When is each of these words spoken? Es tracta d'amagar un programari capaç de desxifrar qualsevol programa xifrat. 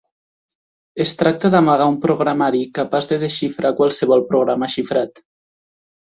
Es 1.03 1.09
tracta 1.17 1.49
d'amagar 1.55 1.85
un 1.91 1.99
programari 2.05 2.61
capaç 2.77 3.09
de 3.11 3.19
desxifrar 3.25 3.71
qualsevol 3.81 4.25
programa 4.31 4.71
xifrat. 4.77 5.23